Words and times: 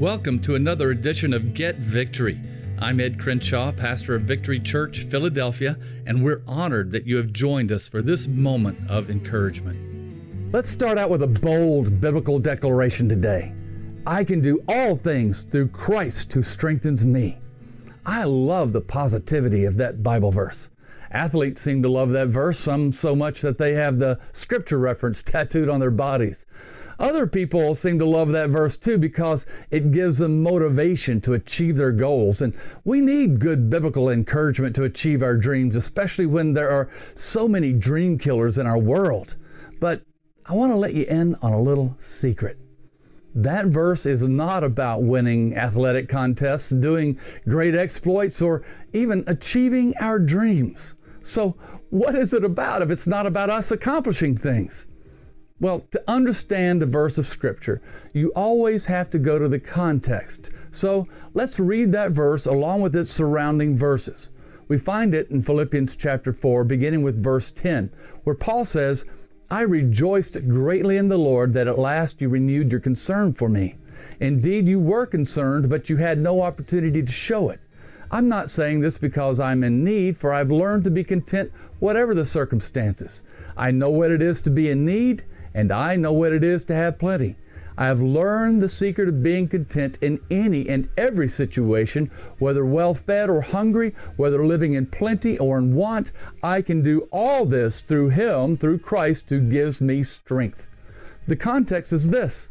Welcome 0.00 0.38
to 0.44 0.54
another 0.54 0.90
edition 0.90 1.34
of 1.34 1.52
Get 1.52 1.76
Victory. 1.76 2.40
I'm 2.78 3.00
Ed 3.00 3.20
Crenshaw, 3.20 3.70
pastor 3.70 4.14
of 4.14 4.22
Victory 4.22 4.58
Church, 4.58 5.00
Philadelphia, 5.00 5.76
and 6.06 6.24
we're 6.24 6.40
honored 6.46 6.90
that 6.92 7.06
you 7.06 7.18
have 7.18 7.34
joined 7.34 7.70
us 7.70 7.86
for 7.86 8.00
this 8.00 8.26
moment 8.26 8.78
of 8.88 9.10
encouragement. 9.10 10.54
Let's 10.54 10.70
start 10.70 10.96
out 10.96 11.10
with 11.10 11.22
a 11.22 11.26
bold 11.26 12.00
biblical 12.00 12.38
declaration 12.38 13.10
today. 13.10 13.52
I 14.06 14.24
can 14.24 14.40
do 14.40 14.64
all 14.66 14.96
things 14.96 15.44
through 15.44 15.68
Christ 15.68 16.32
who 16.32 16.40
strengthens 16.40 17.04
me. 17.04 17.36
I 18.06 18.24
love 18.24 18.72
the 18.72 18.80
positivity 18.80 19.66
of 19.66 19.76
that 19.76 20.02
Bible 20.02 20.30
verse. 20.30 20.70
Athletes 21.10 21.60
seem 21.60 21.82
to 21.82 21.90
love 21.90 22.08
that 22.12 22.28
verse, 22.28 22.58
some 22.58 22.90
so 22.90 23.14
much 23.14 23.42
that 23.42 23.58
they 23.58 23.74
have 23.74 23.98
the 23.98 24.18
scripture 24.32 24.78
reference 24.78 25.22
tattooed 25.22 25.68
on 25.68 25.80
their 25.80 25.90
bodies. 25.90 26.46
Other 27.00 27.26
people 27.26 27.74
seem 27.74 27.98
to 27.98 28.04
love 28.04 28.28
that 28.32 28.50
verse 28.50 28.76
too 28.76 28.98
because 28.98 29.46
it 29.70 29.90
gives 29.90 30.18
them 30.18 30.42
motivation 30.42 31.22
to 31.22 31.32
achieve 31.32 31.76
their 31.76 31.92
goals. 31.92 32.42
And 32.42 32.54
we 32.84 33.00
need 33.00 33.40
good 33.40 33.70
biblical 33.70 34.10
encouragement 34.10 34.76
to 34.76 34.84
achieve 34.84 35.22
our 35.22 35.38
dreams, 35.38 35.76
especially 35.76 36.26
when 36.26 36.52
there 36.52 36.68
are 36.68 36.90
so 37.14 37.48
many 37.48 37.72
dream 37.72 38.18
killers 38.18 38.58
in 38.58 38.66
our 38.66 38.76
world. 38.76 39.36
But 39.80 40.02
I 40.44 40.52
want 40.52 40.72
to 40.72 40.76
let 40.76 40.92
you 40.92 41.06
in 41.06 41.36
on 41.36 41.54
a 41.54 41.62
little 41.62 41.96
secret. 41.98 42.58
That 43.34 43.66
verse 43.66 44.04
is 44.04 44.28
not 44.28 44.62
about 44.62 45.02
winning 45.02 45.56
athletic 45.56 46.06
contests, 46.06 46.68
doing 46.68 47.18
great 47.48 47.74
exploits, 47.74 48.42
or 48.42 48.62
even 48.92 49.24
achieving 49.26 49.94
our 50.00 50.18
dreams. 50.18 50.96
So, 51.22 51.56
what 51.88 52.14
is 52.14 52.34
it 52.34 52.44
about 52.44 52.82
if 52.82 52.90
it's 52.90 53.06
not 53.06 53.26
about 53.26 53.48
us 53.48 53.70
accomplishing 53.70 54.36
things? 54.36 54.86
Well, 55.60 55.86
to 55.90 56.02
understand 56.08 56.82
a 56.82 56.86
verse 56.86 57.18
of 57.18 57.26
Scripture, 57.26 57.82
you 58.14 58.32
always 58.34 58.86
have 58.86 59.10
to 59.10 59.18
go 59.18 59.38
to 59.38 59.46
the 59.46 59.60
context. 59.60 60.50
So 60.72 61.06
let's 61.34 61.60
read 61.60 61.92
that 61.92 62.12
verse 62.12 62.46
along 62.46 62.80
with 62.80 62.96
its 62.96 63.12
surrounding 63.12 63.76
verses. 63.76 64.30
We 64.68 64.78
find 64.78 65.12
it 65.14 65.30
in 65.30 65.42
Philippians 65.42 65.96
chapter 65.96 66.32
4, 66.32 66.64
beginning 66.64 67.02
with 67.02 67.22
verse 67.22 67.50
10, 67.50 67.90
where 68.24 68.36
Paul 68.36 68.64
says, 68.64 69.04
I 69.50 69.62
rejoiced 69.62 70.48
greatly 70.48 70.96
in 70.96 71.08
the 71.08 71.18
Lord 71.18 71.52
that 71.52 71.68
at 71.68 71.78
last 71.78 72.22
you 72.22 72.30
renewed 72.30 72.70
your 72.70 72.80
concern 72.80 73.34
for 73.34 73.48
me. 73.48 73.74
Indeed, 74.18 74.66
you 74.66 74.80
were 74.80 75.04
concerned, 75.04 75.68
but 75.68 75.90
you 75.90 75.98
had 75.98 76.18
no 76.18 76.40
opportunity 76.40 77.02
to 77.02 77.12
show 77.12 77.50
it. 77.50 77.60
I'm 78.10 78.28
not 78.28 78.48
saying 78.48 78.80
this 78.80 78.96
because 78.96 79.40
I'm 79.40 79.62
in 79.62 79.84
need, 79.84 80.16
for 80.16 80.32
I've 80.32 80.50
learned 80.50 80.84
to 80.84 80.90
be 80.90 81.04
content 81.04 81.52
whatever 81.80 82.14
the 82.14 82.24
circumstances. 82.24 83.22
I 83.56 83.72
know 83.72 83.90
what 83.90 84.10
it 84.10 84.22
is 84.22 84.40
to 84.42 84.50
be 84.50 84.70
in 84.70 84.86
need 84.86 85.24
and 85.54 85.72
I 85.72 85.96
know 85.96 86.12
what 86.12 86.32
it 86.32 86.44
is 86.44 86.64
to 86.64 86.74
have 86.74 86.98
plenty. 86.98 87.36
I 87.76 87.86
have 87.86 88.02
learned 88.02 88.60
the 88.60 88.68
secret 88.68 89.08
of 89.08 89.22
being 89.22 89.48
content 89.48 89.96
in 90.02 90.20
any 90.30 90.68
and 90.68 90.88
every 90.98 91.28
situation, 91.28 92.10
whether 92.38 92.64
well 92.64 92.92
fed 92.92 93.30
or 93.30 93.40
hungry, 93.40 93.94
whether 94.16 94.44
living 94.44 94.74
in 94.74 94.86
plenty 94.86 95.38
or 95.38 95.56
in 95.58 95.74
want. 95.74 96.12
I 96.42 96.60
can 96.60 96.82
do 96.82 97.08
all 97.10 97.46
this 97.46 97.80
through 97.80 98.10
Him, 98.10 98.58
through 98.58 98.80
Christ, 98.80 99.30
who 99.30 99.40
gives 99.40 99.80
me 99.80 100.02
strength. 100.02 100.68
The 101.26 101.36
context 101.36 101.92
is 101.92 102.10
this 102.10 102.50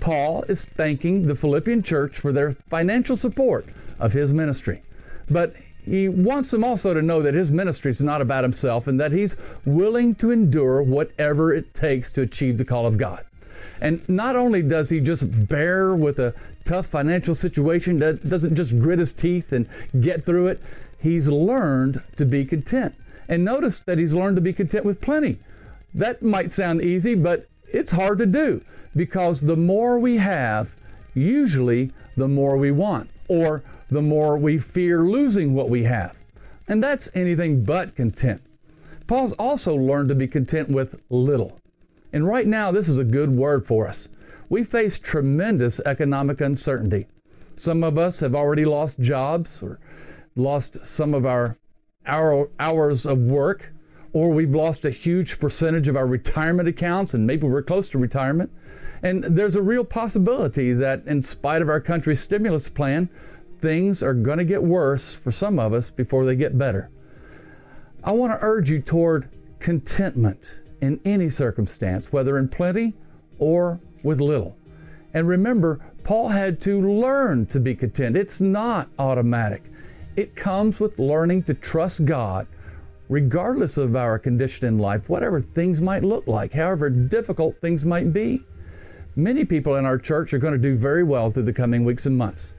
Paul 0.00 0.42
is 0.48 0.66
thanking 0.66 1.28
the 1.28 1.36
Philippian 1.36 1.82
church 1.82 2.18
for 2.18 2.32
their 2.32 2.52
financial 2.52 3.16
support 3.16 3.66
of 3.98 4.12
his 4.12 4.32
ministry. 4.32 4.82
But 5.30 5.54
he 5.84 6.08
wants 6.08 6.50
them 6.50 6.64
also 6.64 6.94
to 6.94 7.02
know 7.02 7.20
that 7.22 7.34
his 7.34 7.50
ministry 7.50 7.90
is 7.90 8.00
not 8.00 8.22
about 8.22 8.42
himself 8.42 8.86
and 8.86 8.98
that 8.98 9.12
he's 9.12 9.36
willing 9.64 10.14
to 10.16 10.30
endure 10.30 10.82
whatever 10.82 11.52
it 11.52 11.74
takes 11.74 12.10
to 12.12 12.22
achieve 12.22 12.56
the 12.56 12.64
call 12.64 12.86
of 12.86 12.96
God. 12.96 13.24
And 13.80 14.06
not 14.08 14.34
only 14.34 14.62
does 14.62 14.88
he 14.88 15.00
just 15.00 15.48
bear 15.48 15.94
with 15.94 16.18
a 16.18 16.34
tough 16.64 16.86
financial 16.86 17.34
situation, 17.34 17.98
that 17.98 18.26
doesn't 18.26 18.54
just 18.54 18.78
grit 18.78 18.98
his 18.98 19.12
teeth 19.12 19.52
and 19.52 19.68
get 20.00 20.24
through 20.24 20.46
it, 20.46 20.62
he's 20.98 21.28
learned 21.28 22.02
to 22.16 22.24
be 22.24 22.46
content. 22.46 22.94
And 23.28 23.44
notice 23.44 23.80
that 23.80 23.98
he's 23.98 24.14
learned 24.14 24.36
to 24.36 24.42
be 24.42 24.52
content 24.52 24.86
with 24.86 25.02
plenty. 25.02 25.38
That 25.92 26.22
might 26.22 26.50
sound 26.52 26.82
easy, 26.82 27.14
but 27.14 27.46
it's 27.72 27.92
hard 27.92 28.18
to 28.18 28.26
do 28.26 28.62
because 28.96 29.42
the 29.42 29.56
more 29.56 29.98
we 29.98 30.16
have, 30.16 30.76
usually 31.14 31.90
the 32.16 32.28
more 32.28 32.56
we 32.56 32.70
want. 32.70 33.10
Or 33.28 33.62
the 33.94 34.02
more 34.02 34.36
we 34.36 34.58
fear 34.58 35.04
losing 35.04 35.54
what 35.54 35.70
we 35.70 35.84
have. 35.84 36.18
And 36.68 36.82
that's 36.82 37.08
anything 37.14 37.64
but 37.64 37.94
content. 37.94 38.42
Paul's 39.06 39.32
also 39.34 39.74
learned 39.74 40.08
to 40.08 40.14
be 40.14 40.26
content 40.26 40.68
with 40.68 41.00
little. 41.08 41.58
And 42.12 42.26
right 42.26 42.46
now, 42.46 42.70
this 42.70 42.88
is 42.88 42.98
a 42.98 43.04
good 43.04 43.30
word 43.30 43.66
for 43.66 43.86
us. 43.88 44.08
We 44.48 44.64
face 44.64 44.98
tremendous 44.98 45.80
economic 45.80 46.40
uncertainty. 46.40 47.06
Some 47.56 47.84
of 47.84 47.96
us 47.96 48.20
have 48.20 48.34
already 48.34 48.64
lost 48.64 49.00
jobs 49.00 49.62
or 49.62 49.78
lost 50.36 50.84
some 50.84 51.14
of 51.14 51.24
our 51.24 51.56
hours 52.06 53.06
of 53.06 53.18
work, 53.18 53.72
or 54.12 54.30
we've 54.30 54.54
lost 54.54 54.84
a 54.84 54.90
huge 54.90 55.38
percentage 55.38 55.88
of 55.88 55.96
our 55.96 56.06
retirement 56.06 56.68
accounts, 56.68 57.14
and 57.14 57.26
maybe 57.26 57.46
we're 57.46 57.62
close 57.62 57.88
to 57.90 57.98
retirement. 57.98 58.50
And 59.02 59.22
there's 59.24 59.56
a 59.56 59.62
real 59.62 59.84
possibility 59.84 60.72
that, 60.72 61.06
in 61.06 61.22
spite 61.22 61.62
of 61.62 61.68
our 61.68 61.80
country's 61.80 62.20
stimulus 62.20 62.68
plan, 62.68 63.10
things 63.64 64.02
are 64.02 64.12
going 64.12 64.36
to 64.36 64.44
get 64.44 64.62
worse 64.62 65.16
for 65.16 65.32
some 65.32 65.58
of 65.58 65.72
us 65.72 65.88
before 65.88 66.26
they 66.26 66.36
get 66.36 66.58
better. 66.58 66.90
I 68.04 68.12
want 68.12 68.30
to 68.32 68.46
urge 68.46 68.68
you 68.68 68.78
toward 68.78 69.30
contentment 69.58 70.60
in 70.82 71.00
any 71.06 71.30
circumstance, 71.30 72.12
whether 72.12 72.36
in 72.36 72.50
plenty 72.50 72.92
or 73.38 73.80
with 74.02 74.20
little. 74.20 74.58
And 75.14 75.26
remember, 75.26 75.80
Paul 76.02 76.28
had 76.28 76.60
to 76.60 76.78
learn 76.78 77.46
to 77.46 77.58
be 77.58 77.74
content. 77.74 78.18
It's 78.18 78.38
not 78.38 78.90
automatic. 78.98 79.62
It 80.14 80.36
comes 80.36 80.78
with 80.78 80.98
learning 80.98 81.44
to 81.44 81.54
trust 81.54 82.04
God 82.04 82.46
regardless 83.08 83.78
of 83.78 83.96
our 83.96 84.18
condition 84.18 84.66
in 84.66 84.78
life, 84.78 85.08
whatever 85.08 85.40
things 85.40 85.80
might 85.80 86.04
look 86.04 86.26
like, 86.26 86.52
however 86.52 86.90
difficult 86.90 87.58
things 87.62 87.86
might 87.86 88.12
be. 88.12 88.42
Many 89.16 89.46
people 89.46 89.76
in 89.76 89.86
our 89.86 89.96
church 89.96 90.34
are 90.34 90.38
going 90.38 90.52
to 90.52 90.58
do 90.58 90.76
very 90.76 91.02
well 91.02 91.30
through 91.30 91.44
the 91.44 91.52
coming 91.54 91.82
weeks 91.86 92.04
and 92.04 92.18
months. 92.18 92.52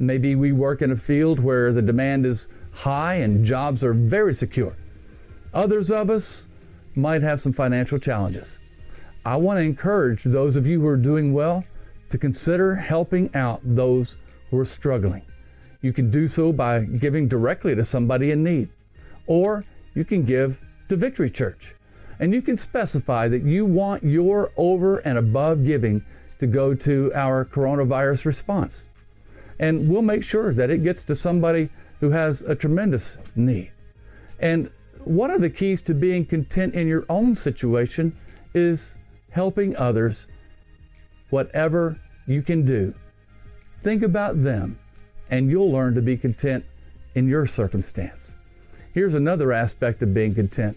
Maybe 0.00 0.34
we 0.34 0.50
work 0.50 0.80
in 0.80 0.90
a 0.90 0.96
field 0.96 1.40
where 1.40 1.74
the 1.74 1.82
demand 1.82 2.24
is 2.24 2.48
high 2.72 3.16
and 3.16 3.44
jobs 3.44 3.84
are 3.84 3.92
very 3.92 4.34
secure. 4.34 4.74
Others 5.52 5.90
of 5.90 6.08
us 6.08 6.46
might 6.94 7.20
have 7.20 7.38
some 7.38 7.52
financial 7.52 7.98
challenges. 7.98 8.58
I 9.26 9.36
want 9.36 9.58
to 9.58 9.62
encourage 9.62 10.22
those 10.24 10.56
of 10.56 10.66
you 10.66 10.80
who 10.80 10.86
are 10.86 10.96
doing 10.96 11.34
well 11.34 11.64
to 12.08 12.16
consider 12.16 12.76
helping 12.76 13.28
out 13.36 13.60
those 13.62 14.16
who 14.50 14.58
are 14.58 14.64
struggling. 14.64 15.20
You 15.82 15.92
can 15.92 16.10
do 16.10 16.26
so 16.26 16.50
by 16.50 16.80
giving 16.84 17.28
directly 17.28 17.74
to 17.74 17.84
somebody 17.84 18.30
in 18.30 18.42
need, 18.42 18.70
or 19.26 19.64
you 19.94 20.06
can 20.06 20.22
give 20.22 20.64
to 20.88 20.96
Victory 20.96 21.28
Church. 21.28 21.74
And 22.18 22.32
you 22.32 22.40
can 22.40 22.56
specify 22.56 23.28
that 23.28 23.42
you 23.42 23.66
want 23.66 24.02
your 24.02 24.50
over 24.56 24.98
and 24.98 25.18
above 25.18 25.66
giving 25.66 26.02
to 26.38 26.46
go 26.46 26.74
to 26.74 27.12
our 27.14 27.44
coronavirus 27.44 28.24
response 28.24 28.86
and 29.60 29.90
we'll 29.90 30.02
make 30.02 30.24
sure 30.24 30.52
that 30.54 30.70
it 30.70 30.82
gets 30.82 31.04
to 31.04 31.14
somebody 31.14 31.68
who 32.00 32.10
has 32.10 32.40
a 32.42 32.54
tremendous 32.54 33.18
need. 33.36 33.70
And 34.40 34.70
one 35.04 35.30
of 35.30 35.42
the 35.42 35.50
keys 35.50 35.82
to 35.82 35.94
being 35.94 36.24
content 36.24 36.74
in 36.74 36.88
your 36.88 37.04
own 37.10 37.36
situation 37.36 38.16
is 38.54 38.96
helping 39.30 39.76
others, 39.76 40.26
whatever 41.28 42.00
you 42.26 42.42
can 42.42 42.64
do. 42.64 42.94
Think 43.82 44.02
about 44.02 44.42
them, 44.42 44.78
and 45.30 45.50
you'll 45.50 45.70
learn 45.70 45.94
to 45.94 46.02
be 46.02 46.16
content 46.16 46.64
in 47.14 47.28
your 47.28 47.46
circumstance. 47.46 48.34
Here's 48.94 49.14
another 49.14 49.52
aspect 49.52 50.02
of 50.02 50.14
being 50.14 50.34
content 50.34 50.76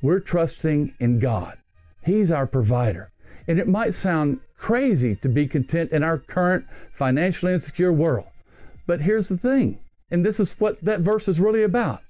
we're 0.00 0.20
trusting 0.20 0.94
in 1.00 1.18
God, 1.18 1.58
He's 2.04 2.30
our 2.30 2.46
provider. 2.46 3.10
And 3.48 3.58
it 3.58 3.68
might 3.68 3.94
sound 3.94 4.40
crazy 4.56 5.14
to 5.16 5.28
be 5.28 5.46
content 5.46 5.92
in 5.92 6.02
our 6.02 6.18
current 6.18 6.66
financially 6.92 7.52
insecure 7.52 7.92
world. 7.92 8.26
But 8.86 9.02
here's 9.02 9.28
the 9.28 9.36
thing, 9.36 9.78
and 10.10 10.24
this 10.24 10.40
is 10.40 10.54
what 10.54 10.80
that 10.82 11.00
verse 11.00 11.28
is 11.28 11.40
really 11.40 11.62
about. 11.62 12.02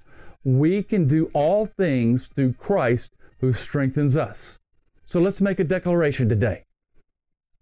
We 0.45 0.83
can 0.83 1.07
do 1.07 1.31
all 1.33 1.67
things 1.67 2.29
through 2.29 2.55
Christ 2.55 3.11
who 3.41 3.53
strengthens 3.53 4.17
us. 4.17 4.59
So 5.07 5.21
let's 5.21 5.41
make 5.41 5.59
a 5.59 5.65
declaration 5.65 6.29
today. 6.29 6.65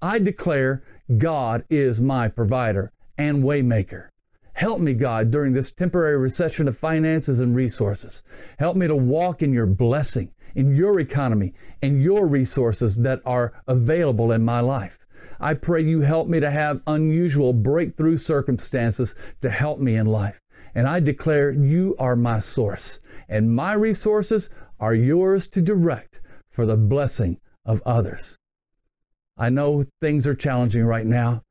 I 0.02 0.18
declare 0.18 0.82
God 1.16 1.64
is 1.70 2.00
my 2.02 2.28
provider 2.28 2.92
and 3.16 3.42
waymaker. 3.42 4.08
Help 4.54 4.80
me, 4.80 4.94
God, 4.94 5.30
during 5.30 5.52
this 5.52 5.70
temporary 5.70 6.16
recession 6.16 6.68
of 6.68 6.78
finances 6.78 7.40
and 7.40 7.56
resources. 7.56 8.22
Help 8.58 8.76
me 8.76 8.86
to 8.86 8.94
walk 8.94 9.42
in 9.42 9.52
your 9.52 9.66
blessing 9.66 10.30
in 10.54 10.74
your 10.74 11.00
economy 11.00 11.52
and 11.82 12.02
your 12.02 12.26
resources 12.26 12.96
that 12.96 13.20
are 13.24 13.52
available 13.66 14.32
in 14.32 14.44
my 14.44 14.60
life. 14.60 14.98
I 15.40 15.54
pray 15.54 15.82
you 15.82 16.00
help 16.00 16.28
me 16.28 16.40
to 16.40 16.50
have 16.50 16.82
unusual 16.86 17.52
breakthrough 17.52 18.16
circumstances 18.16 19.14
to 19.40 19.50
help 19.50 19.78
me 19.80 19.96
in 19.96 20.06
life. 20.06 20.40
And 20.74 20.86
I 20.88 21.00
declare 21.00 21.50
you 21.50 21.94
are 21.98 22.16
my 22.16 22.40
source, 22.40 22.98
and 23.28 23.54
my 23.54 23.72
resources 23.74 24.50
are 24.80 24.94
yours 24.94 25.46
to 25.48 25.62
direct 25.62 26.20
for 26.50 26.66
the 26.66 26.76
blessing 26.76 27.38
of 27.64 27.82
others. 27.86 28.36
I 29.36 29.50
know 29.50 29.84
things 30.00 30.26
are 30.26 30.34
challenging 30.34 30.84
right 30.84 31.06
now, 31.06 31.42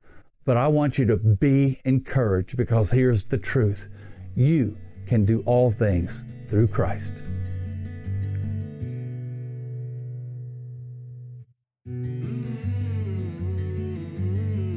But 0.46 0.58
I 0.58 0.68
want 0.68 0.98
you 0.98 1.06
to 1.06 1.16
be 1.18 1.80
encouraged 1.86 2.58
because 2.58 2.92
here's 2.92 3.24
the 3.24 3.38
truth 3.38 3.88
you 4.36 4.78
can 5.06 5.26
do 5.26 5.42
all 5.46 5.72
things 5.72 6.24
through 6.48 6.68
Christ. 6.68 7.14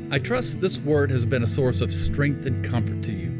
I 0.08 0.20
trust 0.20 0.60
this 0.60 0.80
word 0.80 1.10
has 1.10 1.26
been 1.26 1.42
a 1.42 1.48
source 1.48 1.80
of 1.80 1.92
strength 1.92 2.46
and 2.46 2.64
comfort 2.64 3.02
to 3.02 3.12
you. 3.12 3.30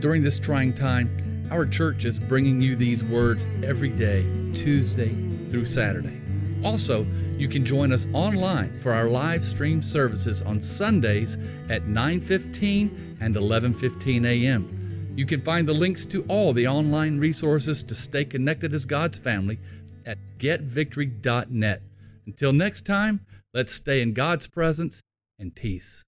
During 0.00 0.22
this 0.22 0.38
trying 0.38 0.72
time, 0.72 1.10
our 1.50 1.66
church 1.66 2.06
is 2.06 2.18
bringing 2.18 2.58
you 2.58 2.74
these 2.74 3.04
words 3.04 3.44
every 3.62 3.90
day, 3.90 4.24
Tuesday 4.54 5.14
through 5.50 5.66
Saturday. 5.66 6.18
Also, 6.64 7.04
you 7.36 7.48
can 7.48 7.66
join 7.66 7.92
us 7.92 8.06
online 8.14 8.72
for 8.78 8.94
our 8.94 9.08
live 9.08 9.44
stream 9.44 9.82
services 9.82 10.40
on 10.40 10.62
Sundays 10.62 11.36
at 11.68 11.82
9:15 11.82 13.18
and 13.20 13.36
11:15 13.36 14.24
a.m. 14.24 15.12
You 15.16 15.26
can 15.26 15.42
find 15.42 15.68
the 15.68 15.74
links 15.74 16.06
to 16.06 16.24
all 16.28 16.54
the 16.54 16.66
online 16.66 17.18
resources 17.18 17.82
to 17.82 17.94
stay 17.94 18.24
connected 18.24 18.72
as 18.72 18.86
God's 18.86 19.18
family 19.18 19.58
at 20.06 20.16
getvictory.net. 20.38 21.82
Until 22.24 22.54
next 22.54 22.86
time, 22.86 23.20
let's 23.52 23.72
stay 23.72 24.00
in 24.00 24.14
God's 24.14 24.46
presence 24.46 25.02
and 25.38 25.54
peace. 25.54 26.05